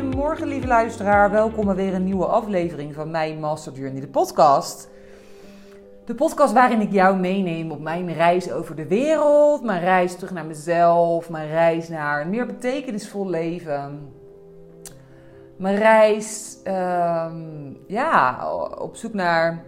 goedemorgen 0.00 0.48
lieve 0.48 0.66
luisteraar. 0.66 1.30
Welkom 1.30 1.66
bij 1.66 1.74
weer 1.74 1.94
een 1.94 2.04
nieuwe 2.04 2.26
aflevering 2.26 2.94
van 2.94 3.10
mijn 3.10 3.40
Master 3.40 3.72
Journey, 3.72 4.00
de 4.00 4.08
podcast. 4.08 4.88
De 6.04 6.14
podcast 6.14 6.52
waarin 6.52 6.80
ik 6.80 6.92
jou 6.92 7.16
meeneem 7.16 7.70
op 7.70 7.80
mijn 7.80 8.12
reis 8.12 8.52
over 8.52 8.76
de 8.76 8.86
wereld, 8.86 9.64
mijn 9.64 9.80
reis 9.80 10.14
terug 10.14 10.30
naar 10.30 10.44
mezelf, 10.44 11.30
mijn 11.30 11.48
reis 11.48 11.88
naar 11.88 12.20
een 12.20 12.30
meer 12.30 12.46
betekenisvol 12.46 13.28
leven. 13.28 14.12
Mijn 15.56 15.76
reis 15.76 16.58
ehm, 16.62 17.72
ja, 17.86 18.48
op 18.78 18.96
zoek 18.96 19.12
naar 19.12 19.64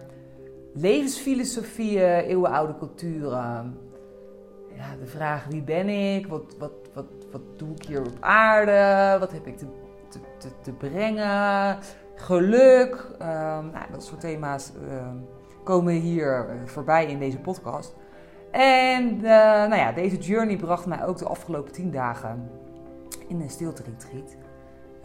levensfilosofieën, 0.73 2.19
eeuwenoude 2.19 2.77
culturen. 2.77 3.77
Ja, 4.75 4.95
de 4.99 5.07
vraag 5.07 5.45
wie 5.49 5.61
ben 5.61 5.89
ik, 5.89 6.27
wat, 6.27 6.55
wat, 6.59 6.73
wat, 6.93 7.05
wat 7.31 7.41
doe 7.55 7.71
ik 7.75 7.85
hier 7.85 8.01
op 8.01 8.17
aarde, 8.19 9.19
wat 9.19 9.31
heb 9.31 9.47
ik 9.47 9.57
te, 9.57 9.65
te, 10.09 10.49
te, 10.61 10.71
brengen, 10.71 11.77
geluk. 12.15 13.07
Um, 13.21 13.69
nou, 13.71 13.91
dat 13.91 14.03
soort 14.03 14.19
thema's 14.19 14.71
ehm, 14.89 15.15
komen 15.63 15.93
hier 15.93 16.49
eh, 16.49 16.55
voorbij 16.65 17.05
in 17.05 17.19
deze 17.19 17.39
podcast. 17.39 17.95
En 18.51 19.15
uh, 19.15 19.21
nou 19.21 19.75
ja, 19.75 19.91
deze 19.91 20.17
journey 20.17 20.55
bracht 20.55 20.85
mij 20.85 21.05
ook 21.05 21.17
de 21.17 21.27
afgelopen 21.27 21.71
tien 21.71 21.91
dagen 21.91 22.49
in 23.27 23.41
een 23.41 23.49
stilte 23.49 23.83
retreat. 23.83 24.35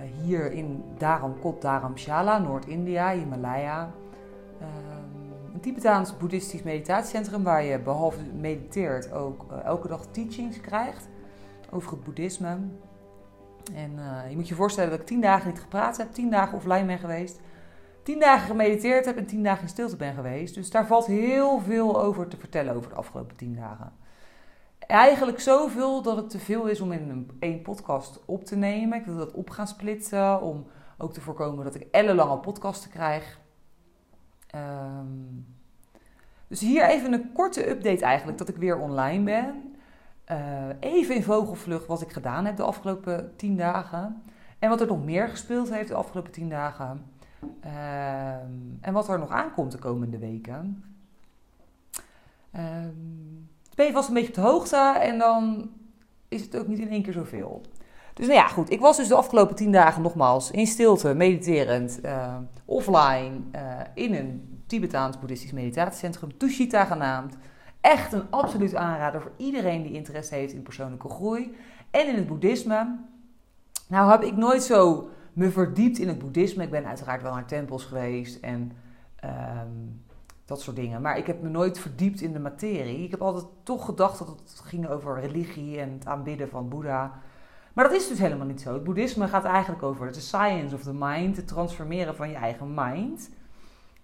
Uh, 0.01 0.07
hier 0.23 0.53
in 0.53 0.85
Dharamkot 0.99 1.61
Dharamshala, 1.61 2.39
Noord-India, 2.39 3.13
Himalaya. 3.13 3.91
Uh, 4.61 4.67
een 5.55 5.61
Tibetaans 5.61 6.17
boeddhistisch 6.17 6.63
meditatiecentrum 6.63 7.43
waar 7.43 7.65
je 7.65 7.79
behalve 7.79 8.21
mediteert 8.41 9.13
ook 9.13 9.47
elke 9.65 9.89
dag 9.89 10.07
teachings 10.11 10.61
krijgt 10.61 11.09
over 11.71 11.91
het 11.91 12.05
boeddhisme. 12.05 12.59
En 13.75 13.91
je 14.31 14.37
moet 14.37 14.49
je 14.49 14.55
voorstellen 14.55 14.91
dat 14.91 15.01
ik 15.01 15.07
tien 15.07 15.21
dagen 15.21 15.49
niet 15.49 15.61
gepraat 15.61 15.97
heb, 15.97 16.13
tien 16.13 16.31
dagen 16.31 16.57
offline 16.57 16.85
ben 16.85 16.99
geweest 16.99 17.41
tien 18.03 18.19
dagen 18.19 18.47
gemediteerd 18.47 19.05
heb 19.05 19.17
en 19.17 19.27
tien 19.27 19.43
dagen 19.43 19.63
in 19.63 19.69
stilte 19.69 19.97
ben 19.97 20.15
geweest. 20.15 20.55
Dus 20.55 20.71
daar 20.71 20.87
valt 20.87 21.07
heel 21.07 21.61
veel 21.61 22.03
over 22.03 22.29
te 22.29 22.37
vertellen 22.37 22.75
over 22.75 22.91
de 22.91 22.97
afgelopen 22.97 23.37
tien 23.37 23.55
dagen. 23.55 23.93
Eigenlijk 24.79 25.41
zoveel 25.41 26.03
dat 26.03 26.17
het 26.17 26.31
te 26.31 26.39
veel 26.39 26.67
is 26.67 26.81
om 26.81 26.93
in 26.93 27.11
een 27.11 27.31
één 27.39 27.63
podcast 27.63 28.21
op 28.25 28.45
te 28.45 28.57
nemen. 28.57 28.99
Ik 28.99 29.05
wil 29.05 29.17
dat 29.17 29.33
op 29.33 29.51
gaan 29.51 29.67
splitsen 29.67 30.43
om 30.43 30.67
ook 30.99 31.13
te 31.13 31.21
voorkomen 31.21 31.65
dat 31.65 31.75
ik 31.75 31.87
ellenlange 31.91 32.39
podcasten 32.39 32.91
krijg. 32.91 33.41
Um, 34.55 35.47
dus 36.49 36.61
hier 36.61 36.85
even 36.85 37.13
een 37.13 37.33
korte 37.33 37.71
update 37.71 38.05
eigenlijk 38.05 38.39
dat 38.39 38.49
ik 38.49 38.57
weer 38.57 38.79
online 38.79 39.25
ben. 39.25 39.72
Uh, 40.31 40.37
even 40.81 41.15
in 41.15 41.23
vogelvlucht 41.23 41.87
wat 41.87 42.03
ik 42.03 42.13
gedaan 42.13 42.45
heb 42.45 42.57
de 42.57 42.63
afgelopen 42.63 43.33
tien 43.37 43.57
dagen. 43.57 44.23
En 44.59 44.69
wat 44.69 44.81
er 44.81 44.87
nog 44.87 45.05
meer 45.05 45.29
gespeeld 45.29 45.73
heeft 45.73 45.89
de 45.89 45.95
afgelopen 45.95 46.33
tien 46.33 46.49
dagen. 46.49 47.05
Ehm, 47.61 48.53
en 48.81 48.93
wat 48.93 49.09
er 49.09 49.19
nog 49.19 49.31
aankomt 49.31 49.73
de 49.73 49.79
komende 49.79 50.19
weken. 50.19 50.85
Um, 52.57 53.49
ben 53.75 53.87
je 53.87 53.93
vast 53.93 54.09
een 54.09 54.15
beetje 54.15 54.29
op 54.29 54.35
de 54.35 54.41
hoogte 54.41 54.97
en 55.01 55.19
dan 55.19 55.71
is 56.29 56.43
het 56.43 56.57
ook 56.57 56.67
niet 56.67 56.79
in 56.79 56.91
één 56.91 57.03
keer 57.03 57.13
zoveel. 57.13 57.63
Dus 58.15 58.27
nou 58.27 58.39
ja, 58.39 58.47
goed. 58.49 58.71
Ik 58.71 58.81
was 58.81 58.97
dus 58.97 59.09
de 59.09 59.15
afgelopen 59.15 59.57
tien 59.57 59.73
dagen 59.73 60.03
nogmaals 60.03 60.51
in 60.51 60.67
stilte, 60.67 61.15
mediterend, 61.15 61.99
uh, 62.05 62.37
offline, 62.65 63.41
uh, 63.55 63.81
in 63.95 64.15
een 64.15 64.63
Tibetaans-boeddhistisch 64.67 65.53
meditatiecentrum, 65.53 66.39
Tushita 66.39 66.85
genaamd. 66.85 67.37
Echt 67.83 68.13
een 68.13 68.31
absoluut 68.31 68.75
aanrader 68.75 69.21
voor 69.21 69.33
iedereen 69.37 69.83
die 69.83 69.93
interesse 69.93 70.35
heeft 70.35 70.53
in 70.53 70.63
persoonlijke 70.63 71.09
groei 71.09 71.57
en 71.91 72.09
in 72.09 72.15
het 72.15 72.27
boeddhisme. 72.27 72.99
Nou 73.89 74.11
heb 74.11 74.23
ik 74.23 74.37
nooit 74.37 74.63
zo 74.63 75.09
me 75.33 75.51
verdiept 75.51 75.99
in 75.99 76.09
het 76.09 76.19
boeddhisme. 76.19 76.63
Ik 76.63 76.71
ben 76.71 76.87
uiteraard 76.87 77.23
wel 77.23 77.33
naar 77.33 77.47
tempels 77.47 77.85
geweest 77.85 78.41
en 78.41 78.73
ehm, 79.17 79.69
dat 80.45 80.61
soort 80.61 80.77
dingen. 80.77 81.03
Maar 81.03 81.19
ik 81.19 81.27
heb 81.27 81.43
me 81.43 81.49
nooit 81.49 81.79
verdiept 81.79 82.21
in 82.21 82.33
de 82.33 82.39
materie. 82.39 83.05
Ik 83.05 83.11
heb 83.11 83.23
altijd 83.23 83.47
toch 83.63 83.85
gedacht 83.85 84.19
dat 84.19 84.29
het 84.29 84.61
ging 84.65 84.89
over 84.89 85.21
religie 85.21 85.81
en 85.81 85.93
het 85.93 86.07
aanbidden 86.07 86.49
van 86.49 86.69
Boeddha. 86.69 87.21
Maar 87.73 87.85
dat 87.85 87.95
is 87.95 88.09
dus 88.09 88.19
helemaal 88.19 88.47
niet 88.47 88.61
zo. 88.61 88.73
Het 88.73 88.85
boeddhisme 88.85 89.29
gaat 89.29 89.45
eigenlijk 89.45 89.83
over 89.83 90.13
de 90.13 90.21
science 90.21 90.75
of 90.75 90.83
the 90.83 90.95
mind, 90.95 91.37
het 91.37 91.49
transformeren 91.49 92.17
van 92.17 92.29
je 92.29 92.35
eigen 92.35 92.75
mind. 92.75 93.31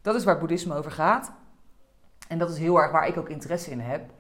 Dat 0.02 0.14
is 0.14 0.24
waar 0.24 0.38
boeddhisme 0.38 0.74
over 0.74 0.90
gaat. 0.90 1.32
En 2.28 2.38
dat 2.38 2.50
is 2.50 2.58
heel 2.58 2.80
erg 2.80 2.92
waar 2.92 3.08
ik 3.08 3.16
ook 3.16 3.28
interesse 3.28 3.70
in 3.70 3.80
heb. 3.80 4.10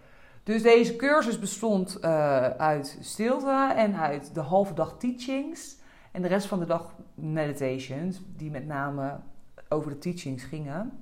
Dus 0.42 0.62
deze 0.62 0.96
cursus 0.96 1.38
bestond 1.38 1.98
uh, 2.00 2.36
uit 2.46 2.98
stilte 3.00 3.72
en 3.76 3.96
uit 3.96 4.34
de 4.34 4.40
halve 4.40 4.74
dag 4.74 4.98
teachings. 4.98 5.76
En 6.12 6.22
de 6.22 6.28
rest 6.28 6.46
van 6.46 6.58
de 6.58 6.66
dag 6.66 6.94
meditations, 7.14 8.20
die 8.36 8.50
met 8.50 8.66
name 8.66 9.20
over 9.68 9.90
de 9.90 9.98
teachings 9.98 10.44
gingen. 10.44 11.00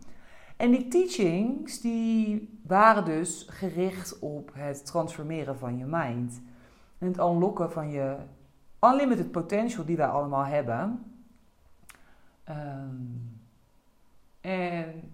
En 0.56 0.70
die 0.70 0.88
teachings 0.88 1.80
die 1.80 2.60
waren 2.66 3.04
dus 3.04 3.46
gericht 3.50 4.18
op 4.18 4.50
het 4.54 4.86
transformeren 4.86 5.58
van 5.58 5.78
je 5.78 5.84
mind. 5.84 6.42
En 6.98 7.06
het 7.06 7.18
unlocken 7.18 7.72
van 7.72 7.90
je 7.90 8.16
unlimited 8.80 9.30
potential 9.30 9.84
die 9.84 9.96
wij 9.96 10.06
allemaal 10.06 10.44
hebben. 10.44 11.04
Um, 12.48 13.40
en 14.40 15.12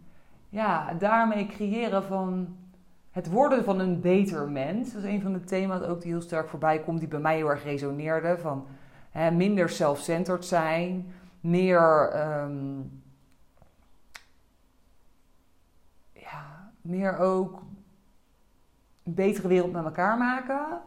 ja, 0.52 0.94
daarmee 0.98 1.46
creëren 1.46 2.04
van 2.04 2.56
het 3.10 3.30
worden 3.30 3.64
van 3.64 3.78
een 3.78 4.00
beter 4.00 4.48
mens. 4.48 4.92
Dat 4.92 5.02
is 5.02 5.08
een 5.08 5.22
van 5.22 5.32
de 5.32 5.44
thema's 5.44 5.82
ook 5.82 6.00
die 6.00 6.10
heel 6.12 6.20
sterk 6.20 6.48
voorbij 6.48 6.80
komt, 6.80 6.98
die 6.98 7.08
bij 7.08 7.20
mij 7.20 7.36
heel 7.36 7.50
erg 7.50 7.64
resoneerde. 7.64 8.38
Van 8.38 8.66
Hè, 9.12 9.30
minder 9.30 9.68
self-centered 9.68 10.44
zijn, 10.44 11.12
meer, 11.40 12.12
um, 12.42 13.02
ja, 16.12 16.70
meer 16.80 17.18
ook 17.18 17.62
een 19.04 19.14
betere 19.14 19.48
wereld 19.48 19.72
met 19.72 19.84
elkaar 19.84 20.18
maken. 20.18 20.80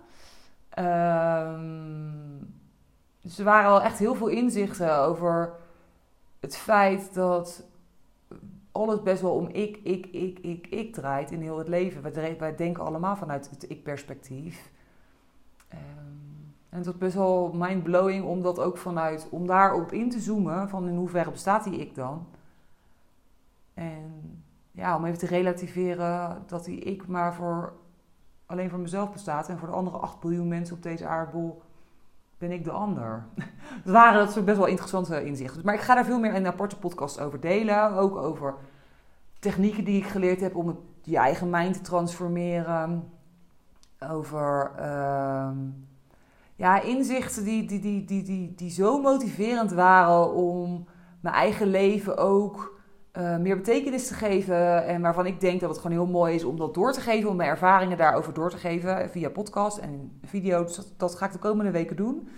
Um, 0.79 2.53
er 3.37 3.43
waren 3.43 3.69
al 3.69 3.81
echt 3.81 3.99
heel 3.99 4.15
veel 4.15 4.27
inzichten 4.27 4.97
over 4.97 5.53
het 6.39 6.57
feit 6.57 7.13
dat 7.13 7.63
alles 8.75 9.01
best 9.01 9.21
wel 9.21 9.35
om 9.35 9.47
ik, 9.47 9.79
ik, 9.83 10.05
ik, 10.05 10.39
ik, 10.39 10.67
ik 10.67 10.93
draait 10.93 11.31
in 11.31 11.41
heel 11.41 11.57
het 11.57 11.67
leven. 11.67 12.13
Wij, 12.37 12.55
denken 12.55 12.83
allemaal 12.83 13.15
vanuit 13.15 13.49
het 13.49 13.69
ik-perspectief. 13.69 14.71
Um, 15.73 16.53
en 16.69 16.77
het 16.77 16.85
was 16.85 16.97
best 16.97 17.15
wel 17.15 17.51
mind-blowing 17.53 18.25
om 18.25 18.41
dat 18.41 18.59
ook 18.59 18.77
vanuit, 18.77 19.27
om 19.31 19.47
daarop 19.47 19.91
in 19.91 20.09
te 20.09 20.19
zoomen 20.19 20.69
van 20.69 20.87
in 20.87 20.95
hoeverre 20.95 21.31
bestaat 21.31 21.63
die 21.63 21.79
ik 21.79 21.95
dan. 21.95 22.27
En 23.73 24.43
ja, 24.71 24.95
om 24.95 25.05
even 25.05 25.19
te 25.19 25.25
relativeren 25.25 26.43
dat 26.47 26.65
die 26.65 26.79
ik 26.79 27.07
maar 27.07 27.33
voor, 27.33 27.73
alleen 28.45 28.69
voor 28.69 28.79
mezelf 28.79 29.11
bestaat 29.11 29.49
en 29.49 29.57
voor 29.57 29.67
de 29.67 29.73
andere 29.73 29.97
8 29.97 30.19
biljoen 30.19 30.47
mensen 30.47 30.75
op 30.75 30.83
deze 30.83 31.05
aardbol 31.05 31.61
ben 32.37 32.51
ik 32.51 32.63
de 32.63 32.71
ander. 32.71 33.25
dat 33.83 33.93
waren 33.93 34.25
dat 34.25 34.45
best 34.45 34.57
wel 34.57 34.65
interessante 34.65 35.25
inzichten. 35.25 35.61
Maar 35.63 35.73
ik 35.73 35.81
ga 35.81 35.95
daar 35.95 36.05
veel 36.05 36.19
meer 36.19 36.33
in 36.33 36.45
een 36.45 36.51
aparte 36.51 36.77
podcast 36.77 37.19
over 37.19 37.39
delen. 37.39 37.93
Ook 37.93 38.15
over 38.15 38.55
technieken 39.39 39.83
die 39.83 39.97
ik 39.97 40.07
geleerd 40.07 40.41
heb 40.41 40.55
om 40.55 40.67
het, 40.67 40.77
je 41.01 41.17
eigen 41.17 41.49
mind 41.49 41.73
te 41.73 41.81
transformeren. 41.81 43.11
Over... 43.99 44.71
Uh, 44.79 45.49
ja, 46.55 46.81
inzichten 46.81 47.43
die, 47.43 47.65
die, 47.65 47.79
die, 47.79 48.05
die, 48.05 48.23
die, 48.23 48.55
die 48.55 48.71
zo 48.71 49.01
motiverend 49.01 49.71
waren 49.71 50.33
om 50.33 50.87
mijn 51.19 51.35
eigen 51.35 51.67
leven 51.67 52.17
ook 52.17 52.74
uh, 53.17 53.37
meer 53.37 53.55
betekenis 53.55 54.07
te 54.07 54.13
geven. 54.13 54.85
En 54.85 55.01
waarvan 55.01 55.25
ik 55.25 55.39
denk 55.39 55.59
dat 55.59 55.69
het 55.69 55.79
gewoon 55.79 55.97
heel 55.97 56.11
mooi 56.11 56.35
is 56.35 56.43
om 56.43 56.57
dat 56.57 56.73
door 56.73 56.93
te 56.93 57.01
geven, 57.01 57.29
om 57.29 57.35
mijn 57.35 57.49
ervaringen 57.49 57.97
daarover 57.97 58.33
door 58.33 58.49
te 58.49 58.57
geven 58.57 59.09
via 59.09 59.29
podcast 59.29 59.77
en 59.77 60.19
video. 60.23 60.63
Dus 60.63 60.75
dat, 60.75 60.93
dat 60.97 61.15
ga 61.15 61.25
ik 61.25 61.31
de 61.31 61.39
komende 61.39 61.71
weken 61.71 61.95
doen. 61.95 62.29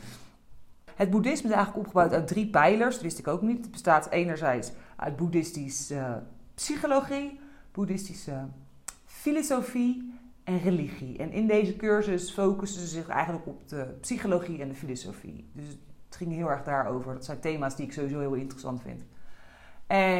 Het 0.95 1.09
boeddhisme 1.09 1.49
is 1.49 1.55
eigenlijk 1.55 1.85
opgebouwd 1.85 2.13
uit 2.13 2.27
drie 2.27 2.49
pijlers, 2.49 2.93
dat 2.93 3.03
wist 3.03 3.19
ik 3.19 3.27
ook 3.27 3.41
niet. 3.41 3.61
Het 3.61 3.71
bestaat 3.71 4.09
enerzijds 4.09 4.71
uit 4.95 5.15
boeddhistische 5.15 5.95
uh, 5.95 6.15
psychologie, 6.53 7.39
boeddhistische 7.71 8.45
filosofie 9.05 10.13
en 10.43 10.59
religie. 10.59 11.17
En 11.17 11.31
in 11.31 11.47
deze 11.47 11.75
cursus 11.75 12.31
focussen 12.31 12.81
ze 12.81 12.87
zich 12.87 13.07
eigenlijk 13.07 13.47
op 13.47 13.67
de 13.67 13.97
psychologie 14.01 14.61
en 14.61 14.67
de 14.67 14.75
filosofie. 14.75 15.49
Dus 15.53 15.67
het 16.05 16.15
ging 16.15 16.33
heel 16.33 16.49
erg 16.49 16.63
daarover. 16.63 17.13
Dat 17.13 17.25
zijn 17.25 17.39
thema's 17.39 17.75
die 17.75 17.85
ik 17.85 17.93
sowieso 17.93 18.19
heel 18.19 18.33
interessant 18.33 18.81
vind. 18.81 19.03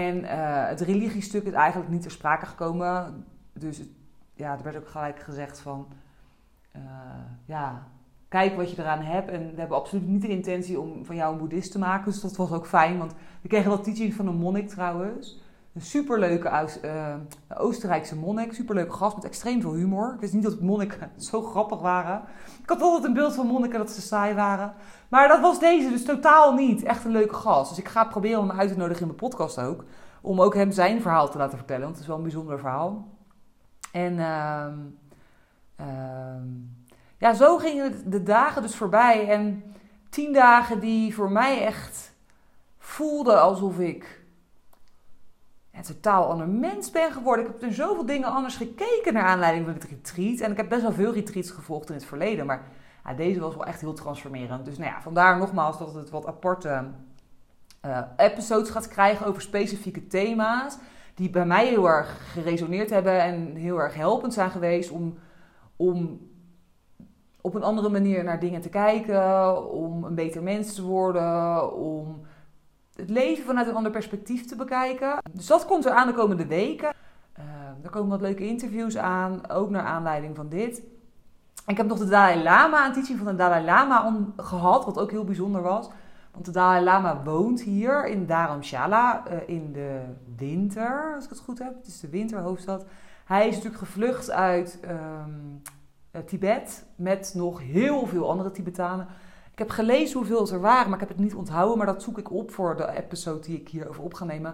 En 0.08 0.24
uh, 0.24 0.68
het 0.68 0.82
religiestuk 0.82 1.44
is 1.44 1.54
eigenlijk 1.54 1.92
niet 1.92 2.02
ter 2.02 2.12
sprake 2.12 2.46
gekomen. 2.46 3.26
Dus 3.54 3.82
ja, 4.34 4.58
er 4.58 4.64
werd 4.64 4.78
ook 4.78 4.88
gelijk 4.88 5.20
gezegd 5.20 5.60
van... 5.60 5.88
Uh, 6.76 6.82
ja, 7.46 7.88
kijk 8.28 8.56
wat 8.56 8.72
je 8.72 8.82
eraan 8.82 9.02
hebt. 9.02 9.30
En 9.30 9.52
we 9.54 9.60
hebben 9.60 9.78
absoluut 9.78 10.08
niet 10.08 10.22
de 10.22 10.28
intentie 10.28 10.80
om 10.80 11.06
van 11.06 11.16
jou 11.16 11.34
een 11.34 11.40
boeddhist 11.40 11.72
te 11.72 11.80
maken. 11.80 12.12
Dus 12.12 12.22
dat 12.22 12.36
was 12.36 12.52
ook 12.52 12.68
fijn, 12.68 12.98
want 12.98 13.14
we 13.42 13.48
kregen 13.48 13.70
wel 13.70 13.82
teaching 13.82 14.14
van 14.14 14.28
een 14.28 14.36
monnik 14.36 14.70
trouwens. 14.70 15.42
Een 15.78 15.84
superleuke 15.84 16.68
uh, 16.84 17.14
Oostenrijkse 17.58 18.16
monnik. 18.16 18.54
Superleuke 18.54 18.94
gast 18.94 19.16
met 19.16 19.26
extreem 19.26 19.62
veel 19.62 19.74
humor. 19.74 20.14
Ik 20.14 20.20
wist 20.20 20.34
niet 20.34 20.44
dat 20.44 20.60
monniken 20.60 21.12
zo 21.30 21.42
grappig 21.42 21.80
waren. 21.80 22.22
Ik 22.64 22.70
had 22.70 22.82
altijd 22.82 23.04
een 23.04 23.14
beeld 23.14 23.36
van 23.36 23.48
monniken 23.48 23.80
dat 23.80 23.92
ze 23.92 24.02
saai 24.02 24.34
waren. 24.34 24.74
Maar 25.08 25.28
dat 25.28 25.40
was 25.40 25.60
deze 25.60 25.90
dus 25.90 26.06
totaal 26.06 26.54
niet. 26.54 26.84
Echt 26.84 27.06
een 27.06 27.12
leuke 27.12 27.34
gast. 27.34 27.70
Dus 27.70 27.78
ik 27.78 27.88
ga 27.88 28.04
proberen 28.04 28.48
hem 28.48 28.60
uit 28.60 28.70
te 28.70 28.78
nodigen 28.78 29.02
in 29.02 29.08
mijn 29.08 29.20
podcast 29.20 29.60
ook. 29.60 29.84
Om 30.22 30.42
ook 30.42 30.54
hem 30.54 30.72
zijn 30.72 31.02
verhaal 31.02 31.30
te 31.30 31.38
laten 31.38 31.58
vertellen. 31.58 31.84
Want 31.84 31.94
het 31.94 32.02
is 32.02 32.08
wel 32.08 32.18
een 32.18 32.24
bijzonder 32.24 32.60
verhaal. 32.60 33.08
En 33.92 34.14
uh, 34.14 34.68
ja, 37.18 37.34
zo 37.34 37.58
gingen 37.58 38.10
de 38.10 38.24
dagen 38.24 38.62
dus 38.62 38.76
voorbij. 38.76 39.30
En 39.30 39.64
tien 40.10 40.34
dagen 40.34 40.80
die 40.80 41.16
voor 41.16 41.32
mij 41.32 41.66
echt 41.66 42.14
voelden 42.78 43.42
alsof 43.42 43.80
ik 43.80 44.17
een 45.78 45.84
totaal 45.84 46.30
ander 46.30 46.48
mens 46.48 46.92
ben 46.92 47.12
geworden. 47.12 47.46
Ik 47.46 47.52
heb 47.52 47.62
er 47.70 47.74
zoveel 47.74 48.06
dingen 48.06 48.28
anders 48.28 48.56
gekeken 48.56 49.14
naar 49.14 49.24
aanleiding 49.24 49.66
van 49.66 49.74
het 49.74 49.84
retreat. 49.84 50.40
En 50.40 50.52
ik 50.52 50.58
heb 50.58 50.70
best 50.70 50.82
wel 50.82 50.92
veel 50.92 51.14
retreats 51.14 51.52
gevolgd 51.52 51.90
in 51.90 51.96
het 51.96 52.06
verleden. 52.06 52.46
Maar 52.46 52.62
ja, 53.06 53.14
deze 53.14 53.40
was 53.40 53.56
wel 53.56 53.66
echt 53.66 53.82
heel 53.82 53.94
transformerend. 53.94 54.66
Dus 54.66 54.78
nou 54.78 54.92
ja, 54.92 55.02
vandaar 55.02 55.38
nogmaals 55.38 55.78
dat 55.78 55.94
het 55.94 56.10
wat 56.10 56.26
aparte 56.26 56.84
uh, 57.86 58.00
episodes 58.18 58.70
gaat 58.70 58.88
krijgen 58.88 59.26
over 59.26 59.42
specifieke 59.42 60.08
thema's. 60.08 60.78
Die 61.16 61.30
bij 61.30 61.46
mij 61.46 61.68
heel 61.68 61.88
erg 61.88 62.32
geresoneerd 62.32 62.90
hebben 62.90 63.22
en 63.22 63.56
heel 63.56 63.78
erg 63.82 63.96
helpend 63.96 64.34
zijn 64.34 64.50
geweest 64.50 64.90
om, 64.90 65.18
om 65.76 66.20
op 67.42 67.56
een 67.56 67.64
andere 67.64 67.90
manier 67.90 68.24
naar 68.24 68.40
dingen 68.40 68.62
te 68.62 68.70
kijken. 68.70 69.72
Om 69.72 70.04
een 70.04 70.16
beter 70.16 70.44
mens 70.44 70.74
te 70.74 70.84
worden. 70.84 71.74
Om 71.76 72.26
het 72.98 73.10
leven 73.10 73.46
vanuit 73.46 73.68
een 73.68 73.76
ander 73.76 73.92
perspectief 73.92 74.46
te 74.46 74.56
bekijken. 74.56 75.18
Dus 75.32 75.48
dat 75.48 75.66
komt 75.66 75.86
er 75.86 75.92
aan 75.92 76.08
de 76.08 76.14
komende 76.14 76.46
weken. 76.46 76.94
Uh, 77.40 77.44
er 77.84 77.90
komen 77.90 78.10
wat 78.10 78.22
leuke 78.22 78.48
interviews 78.48 78.98
aan, 78.98 79.50
ook 79.50 79.70
naar 79.70 79.86
aanleiding 79.86 80.36
van 80.36 80.50
dit. 80.50 80.82
Ik 81.66 81.78
heb 81.78 81.88
nog 81.88 81.98
de 81.98 82.08
Dalai 82.08 82.44
Lama, 82.44 82.86
een 82.86 82.94
teaching 82.94 83.18
van 83.18 83.28
de 83.28 83.36
Dalai 83.36 83.66
Lama 83.66 84.14
gehad, 84.38 84.86
wat 84.86 85.00
ook 85.00 85.12
heel 85.12 85.24
bijzonder 85.24 85.62
was. 85.62 85.90
Want 86.32 86.46
de 86.46 86.52
Dalai 86.52 86.84
Lama 86.84 87.24
woont 87.24 87.62
hier 87.62 88.08
in 88.08 88.26
Dharamshala 88.26 89.24
uh, 89.28 89.38
in 89.46 89.74
de 89.74 90.02
winter, 90.36 91.14
als 91.16 91.24
ik 91.24 91.30
het 91.30 91.40
goed 91.40 91.60
heb. 91.60 91.76
Het 91.78 91.88
is 91.88 92.00
de 92.00 92.10
winterhoofdstad. 92.10 92.86
Hij 93.26 93.48
is 93.48 93.56
natuurlijk 93.56 93.84
gevlucht 93.84 94.32
uit 94.32 94.80
um, 94.90 95.62
Tibet 96.26 96.86
met 96.96 97.32
nog 97.36 97.62
heel 97.62 98.06
veel 98.06 98.30
andere 98.30 98.52
Tibetanen. 98.52 99.08
Ik 99.58 99.64
heb 99.64 99.72
gelezen 99.72 100.18
hoeveel 100.18 100.52
er 100.52 100.60
waren, 100.60 100.90
maar 100.90 101.02
ik 101.02 101.08
heb 101.08 101.18
het 101.18 101.26
niet 101.26 101.36
onthouden. 101.36 101.78
Maar 101.78 101.86
dat 101.86 102.04
zoek 102.04 102.18
ik 102.18 102.32
op 102.32 102.52
voor 102.52 102.76
de 102.76 102.92
episode 102.92 103.40
die 103.40 103.60
ik 103.60 103.70
hierover 103.70 104.04
op 104.04 104.14
ga 104.14 104.26
nemen. 104.26 104.52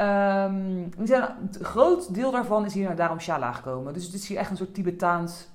Um, 0.00 0.88
een 0.96 1.64
groot 1.64 2.14
deel 2.14 2.30
daarvan 2.30 2.64
is 2.64 2.74
hier 2.74 2.84
naar 2.84 2.96
Dharamshala 2.96 3.52
gekomen. 3.52 3.92
Dus 3.92 4.04
het 4.04 4.14
is 4.14 4.28
hier 4.28 4.38
echt 4.38 4.50
een 4.50 4.56
soort 4.56 4.74
Tibetaans... 4.74 5.48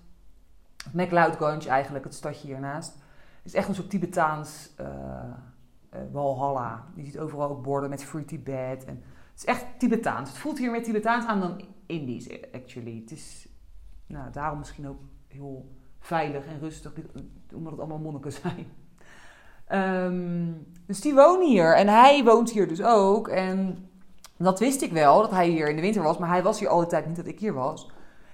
McLeodganj 0.93 1.67
eigenlijk, 1.67 2.03
het 2.03 2.13
stadje 2.13 2.47
hiernaast. 2.47 2.93
Het 3.35 3.45
is 3.45 3.53
echt 3.53 3.67
een 3.67 3.75
soort 3.75 3.89
Tibetaans 3.89 4.71
uh, 4.79 4.87
uh, 5.93 5.99
Walhalla. 6.11 6.85
Je 6.95 7.05
ziet 7.05 7.19
overal 7.19 7.49
ook 7.49 7.63
borden 7.63 7.89
met 7.89 8.03
Free 8.03 8.25
Tibet. 8.25 8.85
En 8.85 9.03
het 9.31 9.37
is 9.37 9.45
echt 9.45 9.65
Tibetaans. 9.77 10.29
Het 10.29 10.37
voelt 10.37 10.57
hier 10.57 10.71
meer 10.71 10.83
Tibetaans 10.83 11.25
aan 11.25 11.39
dan 11.39 11.61
Indisch, 11.85 12.29
actually. 12.53 12.99
Het 13.01 13.11
is 13.11 13.47
nou, 14.07 14.31
daarom 14.31 14.59
misschien 14.59 14.87
ook 14.87 14.99
heel 15.27 15.71
veilig 15.99 16.45
en 16.45 16.59
rustig, 16.59 16.93
omdat 17.53 17.71
het 17.71 17.79
allemaal 17.79 17.97
monniken 17.97 18.31
zijn. 18.31 18.65
Um, 20.07 20.67
dus 20.85 21.01
die 21.01 21.13
wonen 21.13 21.47
hier 21.47 21.75
en 21.75 21.87
hij 21.87 22.23
woont 22.23 22.51
hier 22.51 22.67
dus 22.67 22.83
ook. 22.83 23.27
En 23.27 23.89
dat 24.37 24.59
wist 24.59 24.81
ik 24.81 24.91
wel, 24.91 25.21
dat 25.21 25.31
hij 25.31 25.47
hier 25.47 25.69
in 25.69 25.75
de 25.75 25.81
winter 25.81 26.03
was, 26.03 26.17
maar 26.17 26.29
hij 26.29 26.43
was 26.43 26.59
hier 26.59 26.69
al 26.69 26.79
die 26.79 26.87
tijd 26.87 27.07
niet 27.07 27.15
dat 27.15 27.27
ik 27.27 27.39
hier 27.39 27.53
was. 27.53 27.89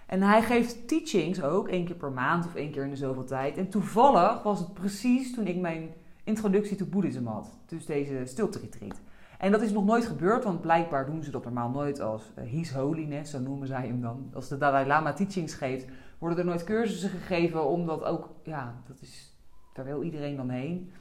En 0.06 0.22
hij 0.22 0.42
geeft 0.42 0.88
teachings 0.88 1.42
ook, 1.42 1.68
één 1.68 1.86
keer 1.86 1.96
per 1.96 2.12
maand 2.12 2.46
of 2.46 2.56
één 2.56 2.72
keer 2.72 2.84
in 2.84 2.90
de 2.90 2.96
zoveel 2.96 3.24
tijd. 3.24 3.58
En 3.58 3.70
toevallig 3.70 4.44
was 4.44 4.60
het 4.60 4.74
precies 4.74 5.34
toen 5.34 5.48
ik 5.48 5.58
mijn 5.58 5.90
introductie 6.24 6.78
tot 6.78 6.90
boeddhisme 6.90 7.30
had. 7.30 7.58
Dus 7.66 7.86
deze 7.86 8.22
stilte 8.26 8.60
retreat. 8.60 9.02
En 9.38 9.52
dat 9.52 9.62
is 9.62 9.72
nog 9.72 9.86
nooit 9.86 10.06
gebeurd, 10.06 10.44
want 10.44 10.62
blijkbaar 10.62 11.06
doen 11.06 11.24
ze 11.24 11.32
dat 11.32 11.44
normaal 11.44 11.70
nooit 11.70 12.00
als 12.00 12.32
uh, 12.40 12.46
His 12.46 12.72
Holiness, 12.72 13.32
zo 13.32 13.40
noemen 13.40 13.68
zij 13.68 13.88
hem 13.88 14.02
dan. 14.02 14.30
Als 14.34 14.48
de 14.48 14.58
Dalai 14.58 14.88
Lama 14.88 15.14
teachings 15.14 15.54
geeft, 15.54 15.86
worden 16.18 16.38
er 16.38 16.46
nooit 16.46 16.64
cursussen 16.64 17.10
gegeven, 17.10 17.68
omdat 17.68 18.04
ook, 18.04 18.30
ja, 18.44 18.82
dat 18.88 19.02
is, 19.02 19.38
daar 19.74 19.86
wil 19.86 20.04
iedereen 20.04 20.36
dan 20.36 20.50
heen. 20.50 20.92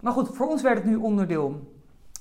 Maar 0.00 0.12
goed, 0.12 0.28
voor 0.28 0.48
ons 0.48 0.62
werd 0.62 0.78
het 0.78 0.86
nu 0.86 0.96
onderdeel 0.96 1.72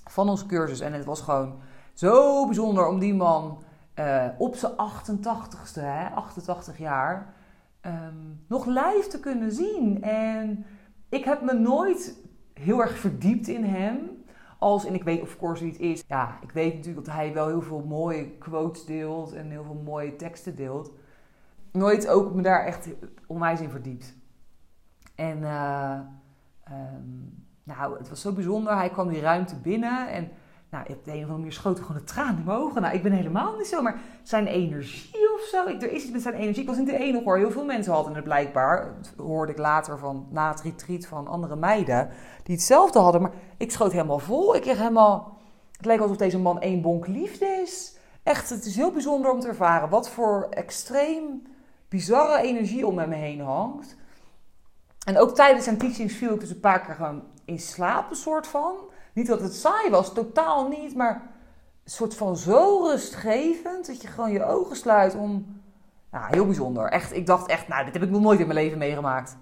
van 0.09 0.29
onze 0.29 0.45
cursus. 0.45 0.79
En 0.79 0.93
het 0.93 1.05
was 1.05 1.21
gewoon 1.21 1.59
zo 1.93 2.45
bijzonder 2.45 2.87
om 2.87 2.99
die 2.99 3.13
man 3.13 3.63
uh, 3.95 4.25
op 4.37 4.55
zijn 4.55 4.71
88ste, 4.71 5.81
hè, 5.81 6.09
88 6.09 6.77
jaar, 6.77 7.33
um, 7.85 8.43
nog 8.47 8.65
live 8.65 9.07
te 9.09 9.19
kunnen 9.19 9.51
zien. 9.51 10.03
En 10.03 10.65
ik 11.09 11.23
heb 11.23 11.41
me 11.41 11.53
nooit 11.53 12.19
heel 12.53 12.81
erg 12.81 12.97
verdiept 12.97 13.47
in 13.47 13.63
hem. 13.63 14.23
Als, 14.59 14.85
en 14.85 14.93
ik 14.93 15.03
weet 15.03 15.21
of 15.21 15.37
course 15.37 15.63
wie 15.63 15.71
het 15.71 15.81
is. 15.81 16.03
Ja, 16.07 16.37
ik 16.41 16.51
weet 16.51 16.75
natuurlijk 16.75 17.05
dat 17.05 17.15
hij 17.15 17.33
wel 17.33 17.47
heel 17.47 17.61
veel 17.61 17.85
mooie 17.87 18.29
quotes 18.37 18.85
deelt 18.85 19.33
en 19.33 19.49
heel 19.49 19.63
veel 19.63 19.81
mooie 19.83 20.15
teksten 20.15 20.55
deelt 20.55 20.91
nooit 21.71 22.07
ook 22.07 22.33
me 22.33 22.41
daar 22.41 22.65
echt 22.65 22.87
onwijs 23.27 23.61
in 23.61 23.69
verdiept. 23.69 24.15
En 25.15 25.37
uh, 25.37 25.99
nou, 27.63 27.97
het 27.97 28.09
was 28.09 28.21
zo 28.21 28.31
bijzonder. 28.31 28.75
Hij 28.75 28.89
kwam 28.89 29.07
die 29.07 29.21
ruimte 29.21 29.55
binnen 29.55 30.09
en 30.09 30.31
nou, 30.71 30.85
op 30.89 31.03
de 31.03 31.11
een 31.11 31.17
of 31.17 31.21
andere 31.21 31.37
manier 31.37 31.53
schoten 31.53 31.83
gewoon 31.83 32.01
de 32.01 32.07
traan 32.07 32.37
in 32.37 32.43
mijn 32.43 32.57
ogen. 32.57 32.81
Nou, 32.81 32.95
ik 32.95 33.03
ben 33.03 33.11
helemaal 33.11 33.57
niet 33.57 33.67
zo, 33.67 33.81
maar 33.81 33.99
zijn 34.23 34.47
energie 34.47 35.33
of 35.33 35.41
zo. 35.41 35.67
Ik, 35.67 35.81
er 35.81 35.91
is 35.91 36.03
iets 36.03 36.11
met 36.11 36.21
zijn 36.21 36.33
energie. 36.33 36.61
Ik 36.61 36.67
was 36.67 36.77
niet 36.77 36.85
de 36.85 36.97
enige 36.97 37.23
hoor. 37.23 37.37
Heel 37.37 37.51
veel 37.51 37.65
mensen 37.65 37.93
hadden 37.93 38.15
het 38.15 38.23
blijkbaar. 38.23 38.93
Dat 38.97 39.25
hoorde 39.25 39.51
ik 39.51 39.57
later 39.57 39.97
van, 39.97 40.27
na 40.29 40.49
het 40.49 40.61
retreat 40.61 41.05
van 41.05 41.27
andere 41.27 41.55
meiden 41.55 42.09
die 42.43 42.55
hetzelfde 42.55 42.99
hadden. 42.99 43.21
Maar 43.21 43.31
ik 43.57 43.71
schoot 43.71 43.91
helemaal 43.91 44.19
vol. 44.19 44.55
Ik 44.55 44.61
kreeg 44.61 44.77
helemaal... 44.77 45.39
Het 45.71 45.85
leek 45.85 45.99
alsof 45.99 46.17
deze 46.17 46.39
man 46.39 46.61
één 46.61 46.81
bonk 46.81 47.07
liefde 47.07 47.45
is. 47.45 47.97
Echt, 48.23 48.49
het 48.49 48.65
is 48.65 48.75
heel 48.75 48.91
bijzonder 48.91 49.31
om 49.31 49.39
te 49.39 49.47
ervaren. 49.47 49.89
Wat 49.89 50.09
voor 50.09 50.47
extreem 50.49 51.41
bizarre 51.91 52.41
energie 52.41 52.87
om 52.87 52.95
me 52.95 53.15
heen 53.15 53.41
hangt. 53.41 53.95
En 55.05 55.17
ook 55.17 55.35
tijdens 55.35 55.63
zijn 55.63 55.77
teachings 55.77 56.13
viel 56.13 56.33
ik 56.33 56.39
dus 56.39 56.49
een 56.49 56.59
paar 56.59 56.81
keer 56.81 56.95
gewoon 56.95 57.23
in 57.45 57.59
slaap, 57.59 58.09
een 58.09 58.15
soort 58.15 58.47
van. 58.47 58.75
Niet 59.13 59.27
dat 59.27 59.41
het 59.41 59.55
saai 59.55 59.89
was, 59.89 60.13
totaal 60.13 60.67
niet, 60.67 60.95
maar 60.95 61.13
een 61.83 61.91
soort 61.91 62.15
van 62.15 62.37
zo 62.37 62.83
rustgevend 62.83 63.87
dat 63.87 64.01
je 64.01 64.07
gewoon 64.07 64.31
je 64.31 64.45
ogen 64.45 64.75
sluit 64.75 65.15
om. 65.15 65.61
Nou, 66.11 66.25
heel 66.29 66.45
bijzonder. 66.45 66.89
Echt, 66.89 67.13
ik 67.13 67.25
dacht 67.25 67.47
echt, 67.47 67.67
nou, 67.67 67.85
dit 67.85 67.93
heb 67.93 68.03
ik 68.03 68.09
nog 68.09 68.21
nooit 68.21 68.39
in 68.39 68.47
mijn 68.47 68.59
leven 68.59 68.77
meegemaakt. 68.77 69.37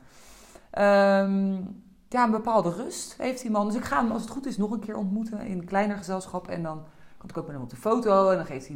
Um, 0.79 1.83
ja, 2.09 2.23
een 2.23 2.31
bepaalde 2.31 2.71
rust 2.71 3.15
heeft 3.17 3.41
die 3.41 3.51
man. 3.51 3.65
Dus 3.65 3.75
ik 3.75 3.85
ga 3.85 4.01
hem, 4.01 4.11
als 4.11 4.21
het 4.21 4.31
goed 4.31 4.45
is, 4.45 4.57
nog 4.57 4.71
een 4.71 4.79
keer 4.79 4.97
ontmoeten 4.97 5.39
in 5.39 5.57
een 5.57 5.65
kleiner 5.65 5.97
gezelschap. 5.97 6.47
En 6.47 6.63
dan 6.63 6.83
kan 7.17 7.29
ik 7.29 7.37
ook 7.37 7.45
met 7.45 7.53
hem 7.53 7.63
op 7.63 7.69
de 7.69 7.75
foto 7.75 8.29
en 8.29 8.37
dan 8.37 8.45
geeft 8.45 8.67
hij 8.67 8.75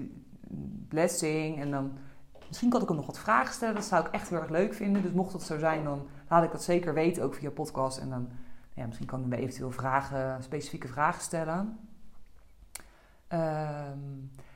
een 0.50 0.86
blessing. 0.90 1.60
En 1.60 1.72
dan 1.72 1.92
Misschien 2.54 2.74
kan 2.74 2.82
ik 2.82 2.88
hem 2.88 2.98
nog 2.98 3.06
wat 3.06 3.20
vragen 3.20 3.54
stellen. 3.54 3.76
Dat 3.76 3.86
zou 3.86 4.06
ik 4.06 4.12
echt 4.12 4.30
heel 4.30 4.40
erg 4.40 4.50
leuk 4.50 4.74
vinden. 4.74 5.02
Dus 5.02 5.12
mocht 5.12 5.32
dat 5.32 5.44
zo 5.44 5.58
zijn, 5.58 5.84
dan 5.84 6.08
laat 6.30 6.44
ik 6.44 6.52
dat 6.52 6.64
zeker 6.64 6.94
weten, 6.94 7.24
ook 7.24 7.34
via 7.34 7.50
podcast. 7.50 7.98
En 7.98 8.10
dan, 8.10 8.28
ja, 8.74 8.86
misschien 8.86 9.08
kan 9.08 9.20
ik 9.20 9.26
me 9.26 9.36
eventueel 9.36 9.72
vragen, 9.72 10.44
specifieke 10.44 10.88
vragen 10.88 11.22
stellen. 11.22 11.78
Ehm, 13.28 14.00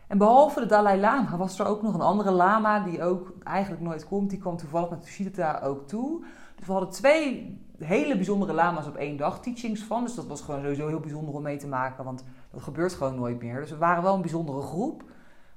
en 0.08 0.18
behalve 0.18 0.60
de 0.60 0.66
Dalai 0.66 1.00
Lama 1.00 1.38
was 1.38 1.60
er 1.60 1.66
ook 1.66 1.82
nog 1.82 1.94
een 1.94 2.02
andere 2.02 2.32
lama 2.32 2.80
die 2.80 3.04
ook 3.04 3.34
eigenlijk 3.44 3.84
nooit 3.84 4.08
komt. 4.08 4.30
Die 4.30 4.40
kwam 4.40 4.58
toevallig 4.58 4.90
met 4.90 5.02
Tushita 5.02 5.60
ook 5.64 5.88
toe. 5.88 6.26
Dus 6.56 6.68
we 6.68 6.72
hadden 6.72 6.92
twee 6.92 7.58
hele 7.78 8.16
bijzondere 8.16 8.54
lama's 8.54 8.88
op 8.88 8.96
één 8.96 9.18
dag 9.18 9.42
teachings 9.42 9.84
van. 9.84 10.04
Dus 10.04 10.16
dat 10.16 10.28
was 10.28 10.42
gewoon 10.42 10.62
sowieso 10.62 10.88
heel 10.88 11.00
bijzonder 11.00 11.34
om 11.34 11.42
mee 11.42 11.58
te 11.58 11.68
maken, 11.68 12.04
want 12.04 12.24
dat 12.52 12.62
gebeurt 12.62 12.94
gewoon 12.94 13.16
nooit 13.16 13.42
meer. 13.42 13.60
Dus 13.60 13.70
we 13.70 13.78
waren 13.78 14.04
wel 14.04 14.16
een 14.16 14.22
bijzondere 14.22 14.62
groep. 14.62 15.04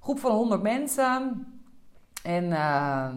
Groep 0.01 0.19
van 0.19 0.33
100 0.33 0.63
mensen. 0.63 1.45
En 2.23 2.45
uh, 2.45 3.09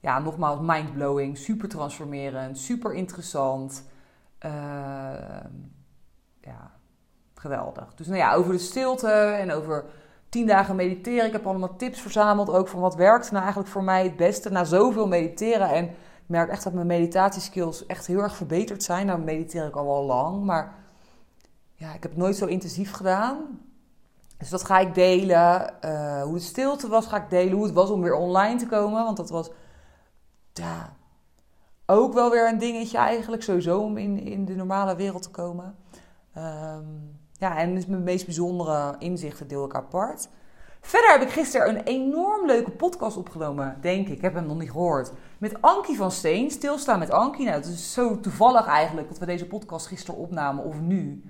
ja, 0.00 0.18
nogmaals, 0.18 0.58
mindblowing, 0.60 1.38
super 1.38 1.68
transformerend, 1.68 2.58
super 2.58 2.94
interessant. 2.94 3.84
Uh, 4.44 4.50
ja, 6.40 6.70
geweldig. 7.34 7.94
Dus 7.94 8.06
nou 8.06 8.18
ja, 8.18 8.34
over 8.34 8.52
de 8.52 8.58
stilte 8.58 9.10
en 9.12 9.52
over 9.52 9.84
tien 10.28 10.46
dagen 10.46 10.76
mediteren. 10.76 11.26
Ik 11.26 11.32
heb 11.32 11.46
allemaal 11.46 11.76
tips 11.76 12.00
verzameld 12.00 12.50
ook 12.50 12.68
van 12.68 12.80
wat 12.80 12.94
werkt 12.94 13.30
nou 13.30 13.42
eigenlijk 13.42 13.72
voor 13.72 13.84
mij 13.84 14.02
het 14.02 14.16
beste 14.16 14.50
na 14.50 14.64
zoveel 14.64 15.08
mediteren. 15.08 15.68
En 15.68 15.84
ik 15.84 15.92
merk 16.26 16.50
echt 16.50 16.64
dat 16.64 16.72
mijn 16.72 16.86
meditatieskills 16.86 17.86
echt 17.86 18.06
heel 18.06 18.18
erg 18.18 18.36
verbeterd 18.36 18.82
zijn. 18.82 19.06
Nou 19.06 19.20
mediteer 19.20 19.66
ik 19.66 19.76
al 19.76 19.86
wel 19.86 20.04
lang, 20.04 20.44
maar 20.44 20.74
ja, 21.74 21.94
ik 21.94 22.02
heb 22.02 22.10
het 22.10 22.20
nooit 22.20 22.36
zo 22.36 22.46
intensief 22.46 22.92
gedaan. 22.92 23.36
Dus 24.42 24.50
dat 24.50 24.64
ga 24.64 24.78
ik 24.78 24.94
delen. 24.94 25.74
Uh, 25.84 26.22
hoe 26.22 26.34
de 26.34 26.40
stilte 26.40 26.88
was, 26.88 27.06
ga 27.06 27.16
ik 27.16 27.30
delen. 27.30 27.52
Hoe 27.52 27.64
het 27.64 27.74
was 27.74 27.90
om 27.90 28.02
weer 28.02 28.14
online 28.14 28.58
te 28.58 28.66
komen. 28.66 29.04
Want 29.04 29.16
dat 29.16 29.30
was 29.30 29.50
ja, 30.52 30.96
ook 31.86 32.12
wel 32.12 32.30
weer 32.30 32.48
een 32.48 32.58
dingetje 32.58 32.98
eigenlijk. 32.98 33.42
Sowieso 33.42 33.80
om 33.80 33.96
in, 33.96 34.18
in 34.18 34.44
de 34.44 34.54
normale 34.54 34.96
wereld 34.96 35.22
te 35.22 35.30
komen. 35.30 35.76
Um, 36.38 37.20
ja, 37.32 37.58
en 37.58 37.74
dus 37.74 37.86
mijn 37.86 38.02
meest 38.02 38.24
bijzondere 38.24 38.96
inzichten 38.98 39.48
deel 39.48 39.64
ik 39.64 39.74
apart. 39.74 40.28
Verder 40.80 41.10
heb 41.10 41.22
ik 41.22 41.30
gisteren 41.30 41.68
een 41.68 41.82
enorm 41.82 42.46
leuke 42.46 42.70
podcast 42.70 43.16
opgenomen, 43.16 43.76
denk 43.80 44.06
ik. 44.06 44.16
Ik 44.16 44.22
heb 44.22 44.34
hem 44.34 44.46
nog 44.46 44.58
niet 44.58 44.70
gehoord. 44.70 45.12
Met 45.38 45.62
Ankie 45.62 45.96
van 45.96 46.10
Steen, 46.10 46.50
Stilstaan 46.50 46.98
met 46.98 47.10
Ankie. 47.10 47.44
Nou, 47.44 47.56
het 47.56 47.66
is 47.66 47.92
zo 47.92 48.20
toevallig 48.20 48.66
eigenlijk 48.66 49.08
dat 49.08 49.18
we 49.18 49.26
deze 49.26 49.46
podcast 49.46 49.86
gisteren 49.86 50.20
opnamen 50.20 50.64
of 50.64 50.80
nu. 50.80 51.22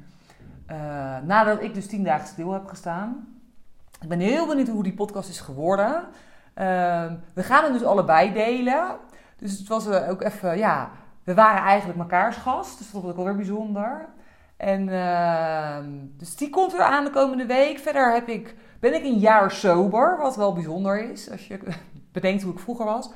Uh, 0.73 1.19
nadat 1.23 1.63
ik 1.63 1.75
dus 1.75 1.87
tien 1.87 2.05
dagen 2.05 2.27
stil 2.27 2.53
heb 2.53 2.67
gestaan. 2.67 3.27
Ik 4.01 4.09
ben 4.09 4.19
heel 4.19 4.47
benieuwd 4.47 4.69
hoe 4.69 4.83
die 4.83 4.95
podcast 4.95 5.29
is 5.29 5.41
geworden. 5.41 5.95
Uh, 5.95 7.13
we 7.35 7.43
gaan 7.43 7.65
het 7.65 7.73
dus 7.73 7.85
allebei 7.85 8.33
delen. 8.33 8.97
Dus 9.37 9.59
het 9.59 9.69
was 9.69 9.87
uh, 9.87 10.09
ook 10.11 10.23
even, 10.23 10.59
ja, 10.59 10.91
we 11.25 11.35
waren 11.35 11.63
eigenlijk 11.63 11.99
mekaars 11.99 12.37
gast. 12.37 12.79
Dus 12.79 12.91
dat 12.91 13.01
vond 13.01 13.13
ik 13.13 13.19
alweer 13.19 13.37
bijzonder. 13.37 14.09
En 14.57 14.89
ehm, 14.89 15.91
dus 16.17 16.37
die 16.37 16.51
komt 16.51 16.73
weer 16.73 16.83
aan 16.83 17.05
de 17.05 17.11
komende 17.11 17.47
week. 17.47 17.79
Verder 17.79 18.13
heb 18.13 18.29
ik, 18.29 18.55
ben 18.81 18.95
ik 18.95 19.05
een 19.05 19.19
jaar 19.19 19.51
sober, 19.51 20.19
wat 20.19 20.37
wel 20.37 20.53
bijzonder 20.53 21.11
is. 21.11 21.31
Als 21.31 21.47
je 21.47 21.59
bedenkt 22.13 22.43
hoe 22.43 22.53
ik 22.53 22.59
vroeger 22.59 22.85
was. 22.85 23.11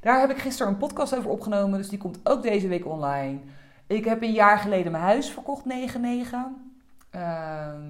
Daar 0.00 0.20
heb 0.20 0.30
ik 0.30 0.38
gisteren 0.38 0.72
een 0.72 0.78
podcast 0.78 1.16
over 1.16 1.30
opgenomen. 1.30 1.78
Dus 1.78 1.88
die 1.88 1.98
komt 1.98 2.20
ook 2.22 2.42
deze 2.42 2.68
week 2.68 2.86
online. 2.86 3.38
Ik 3.86 4.04
heb 4.04 4.22
een 4.22 4.32
jaar 4.32 4.58
geleden 4.58 4.92
mijn 4.92 5.04
huis 5.04 5.30
verkocht, 5.30 5.64
9-9. 5.64 6.73
Ehm, 7.14 7.82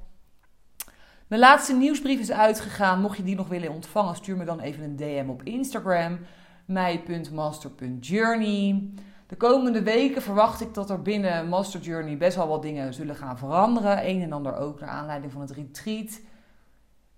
Mijn 1.26 1.40
laatste 1.40 1.76
nieuwsbrief 1.76 2.21
is 2.21 2.33
uitgegaan. 2.33 3.00
Mocht 3.00 3.16
je 3.16 3.23
die 3.23 3.37
nog 3.37 3.49
willen 3.49 3.73
ontvangen, 3.73 4.16
stuur 4.16 4.37
me 4.37 4.44
dan 4.44 4.61
even 4.61 4.85
een 4.85 4.97
DM 4.97 5.26
op 5.28 5.42
Instagram 5.42 6.18
mij.master.journey. 6.64 8.90
De 9.26 9.37
komende 9.37 9.83
weken 9.83 10.23
verwacht 10.23 10.61
ik 10.61 10.75
dat 10.75 10.90
er 10.90 11.02
binnen 11.02 11.49
Master 11.49 11.80
Journey 11.80 12.16
best 12.16 12.37
wel 12.37 12.49
wat 12.49 12.62
dingen 12.62 12.94
zullen 12.94 13.16
gaan 13.16 13.38
veranderen. 13.38 14.09
Een 14.09 14.23
en 14.23 14.33
ander 14.33 14.56
ook 14.56 14.80
naar 14.80 14.88
aanleiding 14.88 15.33
van 15.33 15.40
het 15.40 15.50
retreat. 15.50 16.21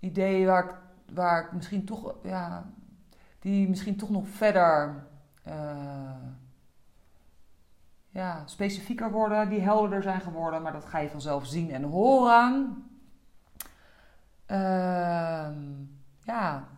Ideeën 0.01 0.47
waar 0.47 0.65
ik, 0.65 0.75
waar 1.15 1.45
ik 1.45 1.53
misschien 1.53 1.85
toch, 1.85 2.15
ja, 2.23 2.71
die 3.39 3.69
misschien 3.69 3.97
toch 3.97 4.11
nog 4.11 4.29
verder 4.29 5.05
uh, 5.49 6.11
ja, 8.09 8.43
specifieker 8.47 9.11
worden, 9.11 9.49
die 9.49 9.61
helderder 9.61 10.03
zijn 10.03 10.21
geworden. 10.21 10.63
Maar 10.63 10.73
dat 10.73 10.85
ga 10.85 10.99
je 10.99 11.09
vanzelf 11.09 11.47
zien 11.47 11.71
en 11.71 11.83
horen. 11.83 12.85
Uh, 14.51 15.49
ja, 16.23 16.69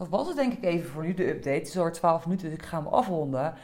dat 0.00 0.08
was 0.08 0.26
het 0.26 0.36
denk 0.36 0.52
ik 0.52 0.64
even 0.64 0.90
voor 0.90 1.02
nu, 1.02 1.14
de 1.14 1.28
update. 1.28 1.58
Het 1.58 1.68
is 1.68 1.78
al 1.78 1.90
12 1.90 2.26
minuten, 2.26 2.48
dus 2.48 2.58
ik 2.58 2.64
ga 2.64 2.76
hem 2.76 2.86
afronden. 2.86 3.54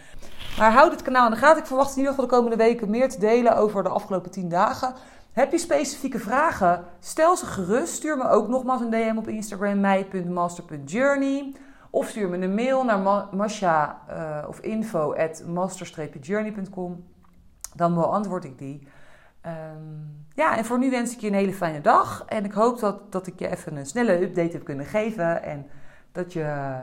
Maar 0.59 0.73
houd 0.73 0.93
het 0.93 1.03
kanaal 1.03 1.25
in 1.25 1.31
de 1.31 1.37
gaten. 1.37 1.59
Ik 1.59 1.67
verwacht 1.67 1.91
in 1.91 1.97
ieder 1.97 2.11
geval 2.11 2.29
de 2.29 2.35
komende 2.35 2.57
weken 2.57 2.91
meer 2.91 3.09
te 3.09 3.19
delen 3.19 3.57
over 3.57 3.83
de 3.83 3.89
afgelopen 3.89 4.31
10 4.31 4.49
dagen. 4.49 4.95
Heb 5.33 5.53
je 5.53 5.59
specifieke 5.59 6.19
vragen? 6.19 6.85
Stel 7.01 7.37
ze 7.37 7.47
gerust. 7.47 7.95
Stuur 7.95 8.17
me 8.17 8.29
ook 8.29 8.49
nogmaals 8.49 8.81
een 8.81 8.91
DM 8.91 9.15
op 9.17 9.29
Instagram, 9.29 9.81
mij.master.journey. 9.81 11.55
Of 11.91 12.09
stuur 12.09 12.29
me 12.29 12.39
een 12.39 12.55
mail 12.55 12.85
naar 12.85 13.29
masha 13.33 14.01
uh, 14.11 14.49
of 14.49 14.61
info 14.61 15.15
at 15.15 15.43
master-journey.com. 15.47 17.05
Dan 17.75 17.95
beantwoord 17.95 18.45
ik 18.45 18.59
die. 18.59 18.89
Um, 19.47 20.25
ja, 20.35 20.57
en 20.57 20.65
voor 20.65 20.79
nu 20.79 20.91
wens 20.91 21.13
ik 21.13 21.21
je 21.21 21.27
een 21.27 21.35
hele 21.35 21.55
fijne 21.55 21.81
dag. 21.81 22.25
En 22.27 22.45
ik 22.45 22.53
hoop 22.53 22.81
dat, 22.81 23.13
dat 23.13 23.27
ik 23.27 23.39
je 23.39 23.49
even 23.49 23.77
een 23.77 23.87
snelle 23.87 24.23
update 24.23 24.53
heb 24.53 24.65
kunnen 24.65 24.87
geven. 24.87 25.43
En 25.43 25.67
dat 26.17 26.33
je, 26.33 26.81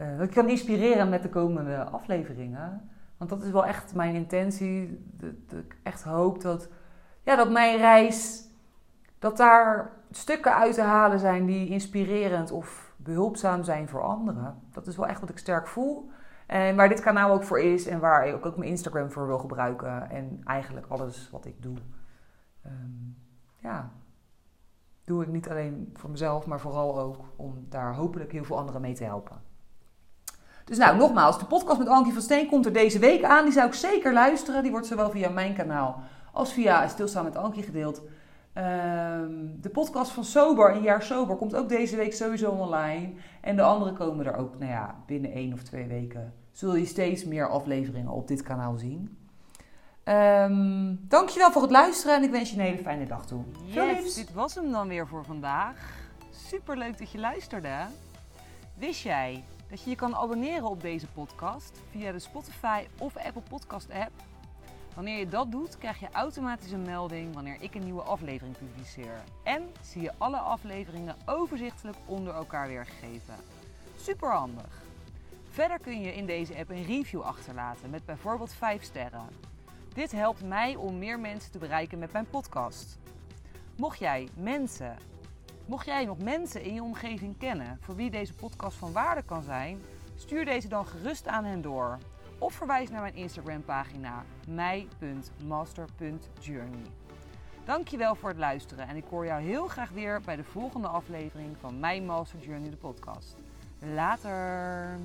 uh, 0.00 0.18
dat 0.18 0.28
kan 0.28 0.48
inspireren 0.48 1.08
met 1.08 1.22
de 1.22 1.28
komende 1.28 1.84
afleveringen. 1.84 2.90
Want 3.16 3.30
dat 3.30 3.42
is 3.42 3.50
wel 3.50 3.66
echt 3.66 3.94
mijn 3.94 4.14
intentie. 4.14 5.04
Dat, 5.46 5.58
ik 5.58 5.76
echt 5.82 6.02
hoop 6.02 6.40
dat, 6.40 6.68
ja, 7.22 7.36
dat 7.36 7.50
mijn 7.50 7.78
reis, 7.78 8.48
dat 9.18 9.36
daar 9.36 9.90
stukken 10.10 10.54
uit 10.54 10.74
te 10.74 10.82
halen 10.82 11.18
zijn 11.18 11.46
die 11.46 11.68
inspirerend 11.68 12.50
of 12.50 12.94
behulpzaam 12.96 13.62
zijn 13.62 13.88
voor 13.88 14.02
anderen. 14.02 14.62
Dat 14.72 14.86
is 14.86 14.96
wel 14.96 15.06
echt 15.06 15.20
wat 15.20 15.30
ik 15.30 15.38
sterk 15.38 15.66
voel. 15.66 16.10
En 16.46 16.76
waar 16.76 16.88
dit 16.88 17.00
kanaal 17.00 17.30
ook 17.30 17.44
voor 17.44 17.60
is 17.60 17.86
en 17.86 18.00
waar 18.00 18.26
ik 18.26 18.46
ook 18.46 18.56
mijn 18.56 18.70
Instagram 18.70 19.10
voor 19.10 19.26
wil 19.26 19.38
gebruiken. 19.38 20.10
En 20.10 20.40
eigenlijk 20.44 20.86
alles 20.88 21.30
wat 21.30 21.44
ik 21.46 21.62
doe. 21.62 21.76
Um, 22.66 23.16
ja, 23.58 23.90
doe 25.04 25.22
ik 25.22 25.28
niet 25.28 25.48
alleen 25.48 25.90
voor 25.94 26.10
mezelf, 26.10 26.46
maar 26.46 26.60
vooral 26.60 26.98
ook 26.98 27.16
om 27.36 27.66
daar 27.68 27.94
hopelijk 27.94 28.32
heel 28.32 28.44
veel 28.44 28.58
anderen 28.58 28.80
mee 28.80 28.94
te 28.94 29.04
helpen. 29.04 29.40
Dus 30.64 30.78
nou, 30.78 30.96
nogmaals, 30.96 31.38
de 31.38 31.44
podcast 31.44 31.78
met 31.78 31.88
Ankie 31.88 32.12
van 32.12 32.22
Steen 32.22 32.48
komt 32.48 32.66
er 32.66 32.72
deze 32.72 32.98
week 32.98 33.24
aan. 33.24 33.44
Die 33.44 33.52
zou 33.52 33.66
ik 33.66 33.74
zeker 33.74 34.12
luisteren. 34.12 34.62
Die 34.62 34.70
wordt 34.70 34.86
zowel 34.86 35.10
via 35.10 35.28
mijn 35.28 35.54
kanaal 35.54 36.02
als 36.32 36.52
via 36.52 36.88
Stilstaan 36.88 37.24
met 37.24 37.36
Ankie 37.36 37.62
gedeeld. 37.62 38.02
Ehm, 38.52 39.30
de 39.60 39.70
podcast 39.72 40.10
van 40.10 40.24
Sober, 40.24 40.74
een 40.74 40.82
jaar 40.82 41.02
Sober, 41.02 41.36
komt 41.36 41.56
ook 41.56 41.68
deze 41.68 41.96
week 41.96 42.12
sowieso 42.14 42.50
online. 42.50 43.12
En 43.40 43.56
de 43.56 43.62
andere 43.62 43.92
komen 43.92 44.26
er 44.26 44.36
ook, 44.36 44.58
nou 44.58 44.70
ja, 44.70 44.96
binnen 45.06 45.32
één 45.32 45.52
of 45.52 45.62
twee 45.62 45.86
weken 45.86 46.34
zul 46.50 46.76
je 46.76 46.84
steeds 46.84 47.24
meer 47.24 47.48
afleveringen 47.48 48.12
op 48.12 48.28
dit 48.28 48.42
kanaal 48.42 48.76
zien. 48.76 49.16
Um, 50.04 50.98
dankjewel 51.08 51.52
voor 51.52 51.62
het 51.62 51.70
luisteren 51.70 52.16
en 52.16 52.22
ik 52.22 52.30
wens 52.30 52.50
je 52.50 52.56
een 52.56 52.62
hele 52.62 52.82
fijne 52.82 53.06
dag 53.06 53.26
toe. 53.26 53.44
Yes, 53.64 54.14
dit 54.14 54.32
was 54.32 54.54
hem 54.54 54.70
dan 54.70 54.88
weer 54.88 55.06
voor 55.06 55.24
vandaag. 55.24 55.76
Super 56.30 56.78
leuk 56.78 56.98
dat 56.98 57.10
je 57.10 57.18
luisterde. 57.18 57.86
Wist 58.74 59.02
jij 59.02 59.44
dat 59.70 59.82
je 59.82 59.90
je 59.90 59.96
kan 59.96 60.14
abonneren 60.14 60.68
op 60.68 60.80
deze 60.80 61.06
podcast 61.06 61.80
via 61.90 62.12
de 62.12 62.18
Spotify 62.18 62.84
of 62.98 63.16
Apple 63.16 63.42
Podcast 63.48 63.90
app? 63.90 64.10
Wanneer 64.94 65.18
je 65.18 65.28
dat 65.28 65.50
doet, 65.50 65.78
krijg 65.78 66.00
je 66.00 66.08
automatisch 66.12 66.70
een 66.70 66.82
melding 66.82 67.34
wanneer 67.34 67.56
ik 67.60 67.74
een 67.74 67.84
nieuwe 67.84 68.02
aflevering 68.02 68.56
publiceer. 68.58 69.22
En 69.44 69.72
zie 69.82 70.02
je 70.02 70.12
alle 70.18 70.36
afleveringen 70.36 71.16
overzichtelijk 71.26 71.96
onder 72.06 72.34
elkaar 72.34 72.68
weergegeven. 72.68 73.34
Super 73.96 74.30
handig. 74.30 74.82
Verder 75.50 75.78
kun 75.78 76.00
je 76.00 76.14
in 76.14 76.26
deze 76.26 76.56
app 76.56 76.70
een 76.70 76.84
review 76.84 77.20
achterlaten 77.20 77.90
met 77.90 78.04
bijvoorbeeld 78.04 78.52
5 78.52 78.82
sterren. 78.82 79.28
Dit 79.94 80.12
helpt 80.12 80.44
mij 80.44 80.76
om 80.76 80.98
meer 80.98 81.20
mensen 81.20 81.52
te 81.52 81.58
bereiken 81.58 81.98
met 81.98 82.12
mijn 82.12 82.26
podcast. 82.30 82.98
Mocht 83.76 83.98
jij 83.98 84.28
mensen, 84.34 84.96
mocht 85.66 85.86
jij 85.86 86.04
nog 86.04 86.18
mensen 86.18 86.62
in 86.62 86.74
je 86.74 86.82
omgeving 86.82 87.38
kennen 87.38 87.78
voor 87.80 87.96
wie 87.96 88.10
deze 88.10 88.34
podcast 88.34 88.76
van 88.76 88.92
waarde 88.92 89.22
kan 89.22 89.42
zijn, 89.42 89.82
stuur 90.16 90.44
deze 90.44 90.68
dan 90.68 90.86
gerust 90.86 91.26
aan 91.26 91.44
hen 91.44 91.62
door. 91.62 91.98
Of 92.38 92.54
verwijs 92.54 92.90
naar 92.90 93.00
mijn 93.00 93.14
Instagram 93.14 93.64
pagina 93.64 94.24
mij.master.journey. 94.48 96.86
Dankjewel 97.64 98.14
voor 98.14 98.28
het 98.28 98.38
luisteren 98.38 98.88
en 98.88 98.96
ik 98.96 99.04
hoor 99.10 99.26
jou 99.26 99.42
heel 99.42 99.68
graag 99.68 99.90
weer 99.90 100.20
bij 100.20 100.36
de 100.36 100.44
volgende 100.44 100.88
aflevering 100.88 101.56
van 101.60 101.80
My 101.80 102.00
Master 102.00 102.38
Journey 102.38 102.70
de 102.70 102.76
podcast. 102.76 103.36
Later! 103.78 104.98